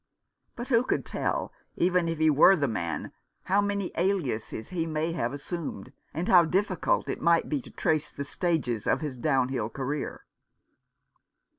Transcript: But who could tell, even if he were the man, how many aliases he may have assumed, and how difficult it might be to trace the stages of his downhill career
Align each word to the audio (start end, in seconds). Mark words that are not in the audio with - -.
But 0.55 0.69
who 0.69 0.81
could 0.83 1.05
tell, 1.05 1.53
even 1.75 2.07
if 2.07 2.17
he 2.17 2.31
were 2.31 2.55
the 2.55 2.67
man, 2.67 3.11
how 3.43 3.61
many 3.61 3.91
aliases 3.95 4.69
he 4.69 4.87
may 4.87 5.11
have 5.11 5.31
assumed, 5.31 5.93
and 6.11 6.27
how 6.27 6.43
difficult 6.43 7.07
it 7.07 7.21
might 7.21 7.47
be 7.49 7.61
to 7.61 7.69
trace 7.69 8.11
the 8.11 8.25
stages 8.25 8.87
of 8.87 9.01
his 9.01 9.15
downhill 9.15 9.69
career 9.69 10.25